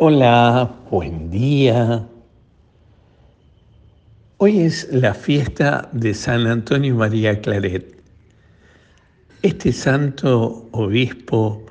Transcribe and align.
Hola, 0.00 0.76
buen 0.92 1.28
día. 1.28 2.06
Hoy 4.36 4.60
es 4.60 4.86
la 4.92 5.12
fiesta 5.12 5.88
de 5.90 6.14
San 6.14 6.46
Antonio 6.46 6.94
María 6.94 7.40
Claret. 7.40 8.00
Este 9.42 9.72
santo 9.72 10.68
obispo 10.70 11.66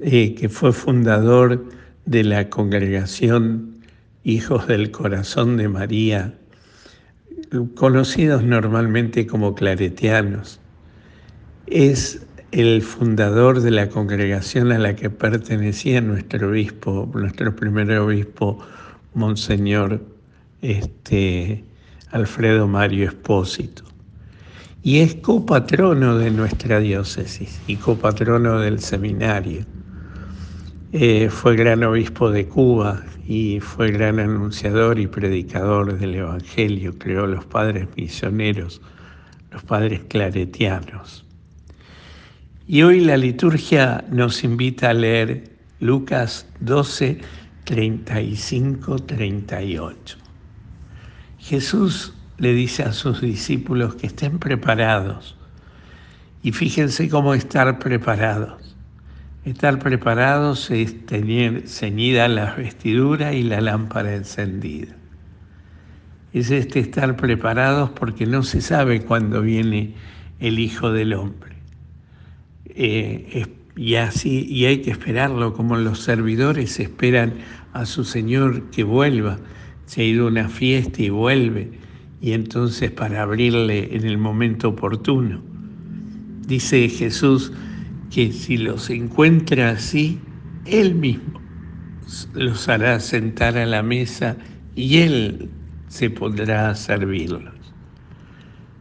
eh, 0.00 0.34
que 0.34 0.48
fue 0.48 0.72
fundador 0.72 1.64
de 2.04 2.24
la 2.24 2.50
congregación 2.50 3.76
Hijos 4.24 4.66
del 4.66 4.90
Corazón 4.90 5.56
de 5.56 5.68
María, 5.68 6.34
conocidos 7.76 8.42
normalmente 8.42 9.24
como 9.24 9.54
claretianos, 9.54 10.58
es 11.68 12.26
el 12.52 12.82
fundador 12.82 13.62
de 13.62 13.70
la 13.70 13.88
congregación 13.88 14.72
a 14.72 14.78
la 14.78 14.94
que 14.94 15.08
pertenecía 15.08 16.02
nuestro 16.02 16.50
obispo, 16.50 17.10
nuestro 17.14 17.56
primer 17.56 17.90
obispo, 17.98 18.58
Monseñor 19.14 20.02
este, 20.60 21.64
Alfredo 22.10 22.68
Mario 22.68 23.08
Espósito. 23.08 23.84
Y 24.82 24.98
es 24.98 25.14
copatrono 25.14 26.18
de 26.18 26.30
nuestra 26.30 26.78
diócesis 26.78 27.58
y 27.66 27.76
copatrono 27.76 28.58
del 28.60 28.80
seminario. 28.80 29.64
Eh, 30.92 31.30
fue 31.30 31.56
gran 31.56 31.82
obispo 31.84 32.30
de 32.30 32.48
Cuba 32.48 33.02
y 33.26 33.60
fue 33.60 33.92
gran 33.92 34.20
anunciador 34.20 34.98
y 34.98 35.06
predicador 35.06 35.98
del 35.98 36.16
Evangelio, 36.16 36.98
creó 36.98 37.26
los 37.26 37.46
padres 37.46 37.88
misioneros, 37.96 38.82
los 39.50 39.62
padres 39.62 40.02
claretianos. 40.06 41.24
Y 42.68 42.82
hoy 42.82 43.00
la 43.00 43.16
liturgia 43.16 44.04
nos 44.08 44.44
invita 44.44 44.90
a 44.90 44.94
leer 44.94 45.50
Lucas 45.80 46.46
12, 46.60 47.18
35, 47.64 49.00
38. 49.00 50.18
Jesús 51.40 52.14
le 52.38 52.54
dice 52.54 52.84
a 52.84 52.92
sus 52.92 53.20
discípulos 53.20 53.96
que 53.96 54.06
estén 54.06 54.38
preparados. 54.38 55.36
Y 56.44 56.52
fíjense 56.52 57.08
cómo 57.08 57.34
estar 57.34 57.80
preparados. 57.80 58.76
Estar 59.44 59.80
preparados 59.80 60.70
es 60.70 61.04
tener 61.06 61.68
ceñida 61.68 62.28
la 62.28 62.54
vestidura 62.54 63.32
y 63.32 63.42
la 63.42 63.60
lámpara 63.60 64.14
encendida. 64.14 64.94
Es 66.32 66.52
este 66.52 66.78
estar 66.78 67.16
preparados 67.16 67.90
porque 67.90 68.24
no 68.24 68.44
se 68.44 68.60
sabe 68.60 69.02
cuándo 69.02 69.42
viene 69.42 69.94
el 70.38 70.60
Hijo 70.60 70.92
del 70.92 71.14
Hombre. 71.14 71.61
Eh, 72.74 73.46
y 73.76 73.94
así, 73.94 74.46
y 74.48 74.66
hay 74.66 74.82
que 74.82 74.90
esperarlo, 74.90 75.54
como 75.54 75.76
los 75.76 76.00
servidores 76.00 76.78
esperan 76.78 77.34
a 77.72 77.86
su 77.86 78.04
Señor 78.04 78.70
que 78.70 78.84
vuelva. 78.84 79.38
Se 79.86 80.02
ha 80.02 80.04
ido 80.04 80.26
a 80.26 80.28
una 80.28 80.48
fiesta 80.48 81.02
y 81.02 81.08
vuelve, 81.08 81.70
y 82.20 82.32
entonces 82.32 82.90
para 82.90 83.22
abrirle 83.22 83.94
en 83.96 84.04
el 84.04 84.18
momento 84.18 84.70
oportuno. 84.70 85.42
Dice 86.46 86.88
Jesús 86.88 87.52
que 88.10 88.32
si 88.32 88.58
los 88.58 88.90
encuentra 88.90 89.70
así, 89.70 90.18
Él 90.66 90.94
mismo 90.94 91.40
los 92.34 92.68
hará 92.68 93.00
sentar 93.00 93.56
a 93.56 93.64
la 93.64 93.82
mesa 93.82 94.36
y 94.74 94.98
Él 94.98 95.48
se 95.88 96.10
podrá 96.10 96.70
a 96.70 96.74
servirlos. 96.74 97.54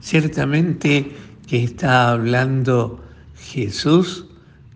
Ciertamente 0.00 1.12
que 1.46 1.64
está 1.64 2.10
hablando 2.10 3.04
Jesús 3.38 4.26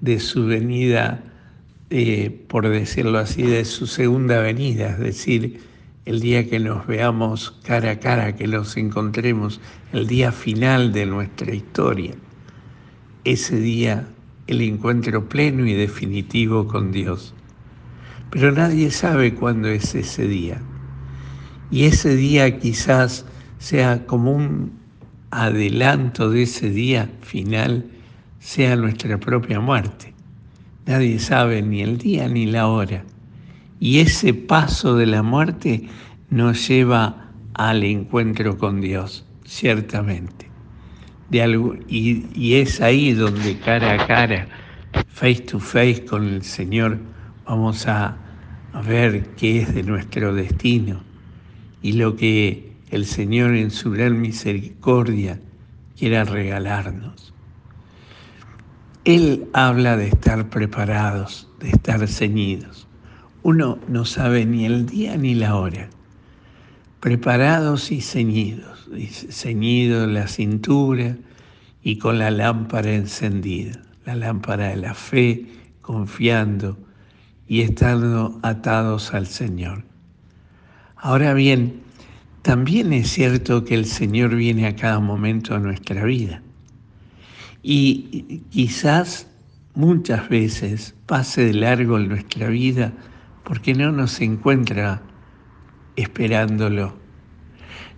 de 0.01 0.19
su 0.19 0.47
venida, 0.47 1.23
eh, 1.91 2.45
por 2.49 2.69
decirlo 2.69 3.19
así, 3.19 3.43
de 3.43 3.65
su 3.65 3.87
segunda 3.87 4.41
venida, 4.41 4.91
es 4.91 4.99
decir, 4.99 5.61
el 6.05 6.21
día 6.21 6.49
que 6.49 6.59
nos 6.59 6.87
veamos 6.87 7.53
cara 7.65 7.93
a 7.93 8.01
cara, 8.01 8.35
que 8.35 8.49
los 8.49 8.77
encontremos, 8.77 9.61
el 9.93 10.07
día 10.07 10.33
final 10.33 10.93
de 10.93 11.07
nuestra 11.07 11.55
historia. 11.55 12.15
Ese 13.25 13.57
día, 13.57 14.09
el 14.49 14.61
encuentro 14.63 15.29
pleno 15.29 15.65
y 15.65 15.75
definitivo 15.75 16.67
con 16.67 16.91
Dios. 16.91 17.35
Pero 18.31 18.51
nadie 18.51 18.91
sabe 18.91 19.35
cuándo 19.35 19.69
es 19.69 19.95
ese 19.95 20.27
día. 20.27 20.61
Y 21.71 21.85
ese 21.85 22.17
día 22.17 22.59
quizás 22.59 23.25
sea 23.59 24.05
como 24.07 24.33
un 24.33 24.73
adelanto 25.31 26.31
de 26.31 26.43
ese 26.43 26.69
día 26.69 27.09
final 27.21 27.87
sea 28.43 28.75
nuestra 28.75 29.19
propia 29.19 29.61
muerte. 29.61 30.13
Nadie 30.85 31.21
sabe 31.21 31.63
ni 31.63 31.81
el 31.81 31.97
día 31.97 32.29
ni 32.29 32.47
la 32.47 32.67
hora. 32.67 33.05
Y 33.79 34.01
ese 34.01 34.35
paso 34.35 34.97
de 34.97 35.07
la 35.07 35.23
muerte 35.23 35.89
nos 36.29 36.67
lleva 36.67 37.31
al 37.55 37.85
encuentro 37.85 38.59
con 38.59 38.81
Dios, 38.81 39.25
ciertamente. 39.45 40.51
Y 41.31 42.55
es 42.55 42.81
ahí 42.81 43.13
donde 43.13 43.59
cara 43.61 43.93
a 43.93 44.07
cara, 44.09 44.49
face 45.07 45.43
to 45.43 45.61
face 45.61 46.05
con 46.05 46.25
el 46.25 46.43
Señor, 46.43 46.99
vamos 47.47 47.87
a, 47.87 48.17
a 48.73 48.83
ver 48.83 49.25
qué 49.37 49.63
es 49.63 49.73
de 49.73 49.85
nuestro 49.85 50.35
destino 50.35 51.01
y 51.81 51.93
lo 51.93 52.17
que 52.17 52.73
el 52.91 53.07
Señor 53.07 53.55
en 53.55 53.71
su 53.71 53.93
gran 53.93 54.21
misericordia 54.21 55.41
quiera 55.97 56.25
regalarnos. 56.25 57.32
Él 59.05 59.49
habla 59.53 59.97
de 59.97 60.07
estar 60.07 60.49
preparados, 60.49 61.49
de 61.59 61.71
estar 61.71 62.07
ceñidos. 62.07 62.87
Uno 63.43 63.81
no 63.89 64.05
sabe 64.05 64.47
ni 64.47 64.65
el 64.65 64.87
día 64.87 65.17
ni 65.17 65.35
la 65.35 65.57
hora. 65.57 65.91
Preparados 67.01 67.91
y 67.91 68.01
ceñidos, 68.01 68.89
ceñido 69.31 70.07
la 70.07 70.29
cintura 70.29 71.17
y 71.83 71.99
con 71.99 72.21
la 72.21 72.31
lámpara 72.31 72.95
encendida, 72.95 73.83
la 74.07 74.15
lámpara 74.15 74.69
de 74.69 74.77
la 74.77 74.95
fe, 74.95 75.47
confiando 75.81 76.79
y 77.49 77.63
estando 77.63 78.39
atados 78.45 79.15
al 79.15 79.27
Señor. 79.27 79.83
Ahora 80.95 81.35
bien, 81.35 81.83
también 82.43 82.93
es 82.93 83.11
cierto 83.11 83.65
que 83.65 83.75
el 83.75 83.87
Señor 83.87 84.37
viene 84.37 84.69
a 84.69 84.77
cada 84.77 85.01
momento 85.01 85.55
de 85.55 85.61
nuestra 85.61 86.05
vida 86.05 86.41
y 87.63 88.43
quizás 88.51 89.29
muchas 89.75 90.29
veces 90.29 90.95
pase 91.07 91.47
de 91.47 91.55
largo 91.55 91.99
en 91.99 92.09
nuestra 92.09 92.49
vida 92.49 92.93
porque 93.45 93.75
no 93.75 93.93
nos 93.93 94.21
encuentra 94.21 95.03
esperándolo, 95.97 96.95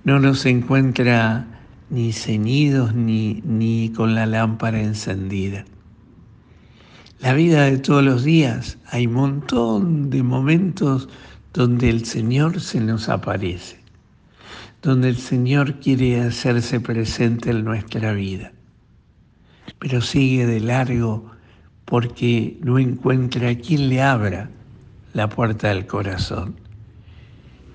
no 0.05 0.19
nos 0.21 0.45
encuentra 0.47 1.47
ni 1.91 2.13
ceñidos 2.13 2.95
ni, 2.95 3.43
ni 3.45 3.91
con 3.91 4.15
la 4.15 4.27
lámpara 4.27 4.81
encendida. 4.81 5.65
La 7.21 7.33
vida 7.33 7.65
de 7.65 7.79
todos 7.79 8.05
los 8.05 8.25
días 8.25 8.79
hay 8.91 9.07
un 9.07 9.15
montón 9.15 10.11
de 10.11 10.23
momentos 10.23 11.09
donde 11.55 11.89
el 11.89 12.05
Señor 12.05 12.61
se 12.61 12.81
nos 12.81 13.09
aparece, 13.09 13.81
donde 14.83 15.09
el 15.09 15.17
Señor 15.17 15.81
quiere 15.81 16.21
hacerse 16.21 16.81
presente 16.81 17.51
en 17.51 17.65
nuestra 17.65 18.13
vida 18.13 18.54
pero 19.85 20.01
sigue 20.01 20.47
de 20.47 20.61
largo 20.61 21.27
porque 21.85 22.57
no 22.63 22.79
encuentra 22.79 23.55
quien 23.55 23.91
le 23.91 24.01
abra 24.01 24.49
la 25.13 25.29
puerta 25.29 25.69
del 25.69 25.87
corazón. 25.87 26.55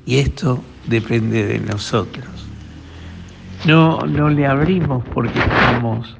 Y 0.07 0.17
esto 0.17 0.59
depende 0.87 1.45
de 1.45 1.59
nosotros. 1.59 2.25
No, 3.67 3.99
no 4.07 4.27
le 4.27 4.47
abrimos 4.47 5.03
porque 5.13 5.37
estamos, 5.37 6.17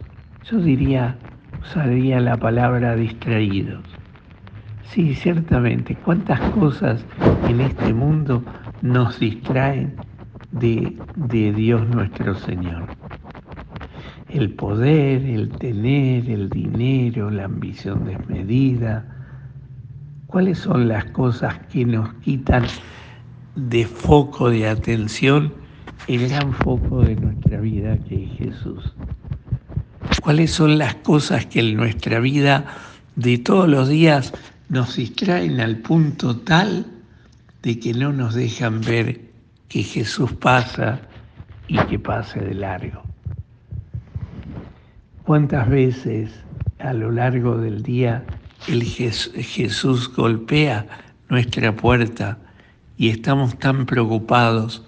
yo 0.52 0.60
diría, 0.60 1.18
usaría 1.60 2.20
la 2.20 2.38
palabra 2.38 2.96
distraídos. 2.96 3.84
Sí, 4.92 5.16
ciertamente, 5.16 5.96
cuántas 5.96 6.40
cosas 6.52 7.04
en 7.48 7.62
este 7.62 7.96
mundo 7.96 8.44
nos 8.84 9.19
distraen 9.19 9.96
de, 10.52 10.96
de 11.16 11.52
Dios 11.52 11.88
nuestro 11.90 12.36
Señor 12.36 12.84
el 14.30 14.52
poder, 14.52 15.26
el 15.26 15.50
tener, 15.50 16.30
el 16.30 16.50
dinero, 16.50 17.31
la 17.31 17.46
ambición 17.46 18.06
desmedida. 18.06 19.06
¿Cuáles 20.28 20.60
son 20.60 20.88
las 20.88 21.06
cosas 21.06 21.58
que 21.72 21.86
nos 21.86 22.14
quitan 22.16 22.66
de 23.56 23.86
foco 23.86 24.50
de 24.50 24.68
atención 24.68 25.54
el 26.08 26.30
gran 26.30 26.54
foco 26.54 27.02
de 27.02 27.16
nuestra 27.16 27.60
vida 27.60 27.98
que 27.98 28.26
es 28.26 28.31
Jesús? 28.38 28.94
¿Cuáles 30.22 30.52
son 30.52 30.78
las 30.78 30.96
cosas 30.96 31.48
que 31.48 31.62
en 31.62 31.75
nuestra 31.75 32.20
vida 32.20 32.66
de 33.16 33.40
todos 33.40 33.68
los 33.68 33.90
días 33.90 34.34
nos 34.70 34.96
distraen 34.96 35.60
al 35.60 35.78
punto 35.78 36.38
tal 36.38 36.86
de 37.64 37.80
que 37.80 37.94
no 37.94 38.14
nos 38.14 38.36
dejan 38.36 38.82
ver 38.82 39.22
que 39.68 39.82
Jesús 39.82 40.34
pasa 40.34 41.02
y 41.68 41.78
que 41.86 41.98
pase 41.98 42.40
de 42.40 42.54
largo? 42.54 43.09
¿Cuántas 45.30 45.70
veces 45.70 46.44
a 46.80 46.92
lo 46.92 47.12
largo 47.12 47.56
del 47.60 47.84
día 47.84 48.24
el 48.68 48.81
Jesús 48.81 50.12
golpea 50.12 50.88
nuestra 51.30 51.76
puerta 51.76 52.40
y 52.98 53.10
estamos 53.10 53.60
tan 53.60 53.86
preocupados 53.86 54.88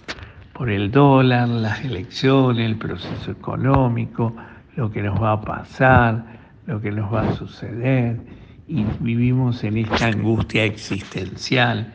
por 0.54 0.72
el 0.72 0.90
dólar, 0.90 1.48
las 1.48 1.86
elecciones, 1.86 2.66
el 2.66 2.76
proceso 2.76 3.30
económico, 3.30 4.36
lo 4.76 4.90
que 4.90 5.04
nos 5.04 5.22
va 5.22 5.34
a 5.34 5.42
pasar, 5.42 6.26
lo 6.66 6.82
que 6.82 6.90
nos 6.90 7.14
va 7.14 7.30
a 7.30 7.36
suceder, 7.36 8.20
y 8.68 8.84
vivimos 9.00 9.64
en 9.64 9.78
esta 9.78 10.08
angustia 10.08 10.64
existencial. 10.64 11.94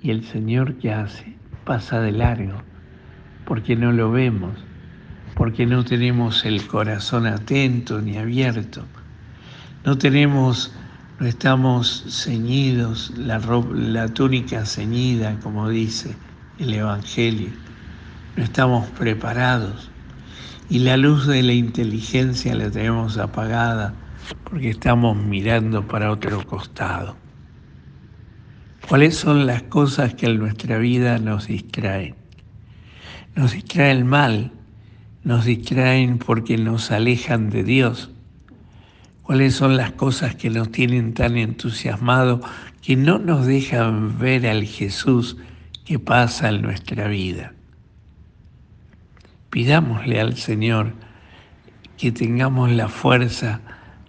Y 0.00 0.12
el 0.12 0.24
Señor 0.24 0.76
que 0.76 0.94
hace 0.94 1.36
pasa 1.64 2.00
de 2.00 2.12
largo, 2.12 2.62
porque 3.44 3.76
no 3.76 3.92
lo 3.92 4.10
vemos, 4.10 4.64
porque 5.40 5.64
no 5.64 5.82
tenemos 5.82 6.44
el 6.44 6.66
corazón 6.66 7.26
atento 7.26 8.02
ni 8.02 8.18
abierto, 8.18 8.84
no 9.86 9.96
tenemos, 9.96 10.70
no 11.18 11.26
estamos 11.26 12.04
ceñidos, 12.10 13.10
la, 13.16 14.08
túnica 14.08 14.66
ceñida, 14.66 15.40
como 15.40 15.70
dice 15.70 16.14
el 16.58 16.74
Evangelio, 16.74 17.48
no 18.36 18.44
estamos 18.44 18.86
preparados 18.90 19.90
y 20.68 20.80
la 20.80 20.98
luz 20.98 21.26
de 21.26 21.42
la 21.42 21.54
inteligencia 21.54 22.54
la 22.54 22.70
tenemos 22.70 23.16
apagada 23.16 23.94
porque 24.44 24.68
estamos 24.68 25.16
mirando 25.16 25.88
para 25.88 26.10
otro 26.10 26.46
costado. 26.46 27.16
¿Cuáles 28.86 29.16
son 29.16 29.46
las 29.46 29.62
cosas 29.62 30.12
que 30.12 30.26
en 30.26 30.38
nuestra 30.38 30.76
vida 30.76 31.16
nos 31.16 31.46
distraen? 31.46 32.14
Nos 33.34 33.52
distrae 33.52 33.92
el 33.92 34.04
mal, 34.04 34.52
nos 35.24 35.44
distraen 35.44 36.18
porque 36.18 36.56
nos 36.56 36.90
alejan 36.90 37.50
de 37.50 37.64
Dios. 37.64 38.10
¿Cuáles 39.22 39.54
son 39.54 39.76
las 39.76 39.92
cosas 39.92 40.34
que 40.34 40.50
nos 40.50 40.72
tienen 40.72 41.14
tan 41.14 41.36
entusiasmados 41.36 42.40
que 42.82 42.96
no 42.96 43.18
nos 43.18 43.46
dejan 43.46 44.18
ver 44.18 44.46
al 44.46 44.64
Jesús 44.64 45.36
que 45.84 45.98
pasa 45.98 46.48
en 46.48 46.62
nuestra 46.62 47.06
vida? 47.08 47.52
Pidámosle 49.50 50.20
al 50.20 50.36
Señor 50.36 50.94
que 51.96 52.12
tengamos 52.12 52.70
la 52.70 52.88
fuerza 52.88 53.60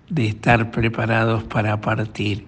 de 0.09 0.27
estar 0.27 0.71
preparados 0.71 1.43
para 1.43 1.81
partir. 1.81 2.45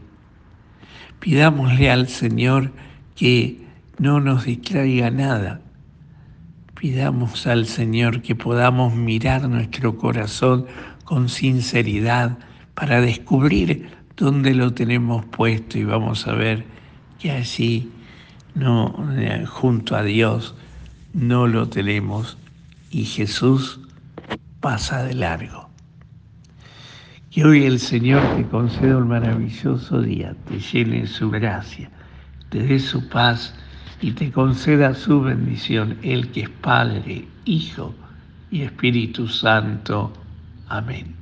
Pidámosle 1.20 1.92
al 1.92 2.08
Señor 2.08 2.72
que 3.16 3.62
no 4.00 4.20
nos 4.20 4.46
distraiga 4.46 5.12
nada. 5.12 5.62
Pidamos 6.84 7.48
al 7.48 7.66
Señor 7.66 8.22
que 8.22 8.36
podamos 8.36 8.94
mirar 8.94 9.48
nuestro 9.48 9.98
corazón 9.98 10.66
con 11.06 11.30
sinceridad 11.30 12.38
para 12.74 13.00
descubrir 13.00 13.90
dónde 14.18 14.54
lo 14.54 14.74
tenemos 14.74 15.24
puesto 15.24 15.78
y 15.78 15.86
vamos 15.86 16.28
a 16.28 16.34
ver 16.34 16.66
que 17.20 17.32
allí 17.32 17.90
no 18.54 18.94
eh, 19.16 19.46
junto 19.46 19.96
a 19.96 20.04
Dios 20.04 20.56
no 21.14 21.48
lo 21.48 21.70
tenemos 21.70 22.38
y 22.92 23.06
Jesús 23.06 23.80
pasa 24.60 25.04
de 25.04 25.14
largo. 25.14 25.70
Que 27.32 27.46
hoy 27.46 27.64
el 27.64 27.80
Señor 27.80 28.36
te 28.36 28.46
conceda 28.46 28.98
un 28.98 29.08
maravilloso 29.08 30.02
día, 30.02 30.36
te 30.50 30.60
llene 30.60 31.08
su 31.08 31.30
gracia, 31.30 31.90
te 32.50 32.62
dé 32.62 32.78
su 32.78 33.08
paz 33.08 33.56
y 34.04 34.12
te 34.12 34.34
conceda 34.34 34.94
su 34.94 35.22
bendición, 35.22 35.98
el 36.04 36.28
que 36.28 36.42
es 36.42 36.50
Padre, 36.50 37.26
Hijo 37.46 37.96
y 38.52 38.64
Espíritu 38.64 39.30
Santo. 39.30 40.12
Amén. 40.68 41.16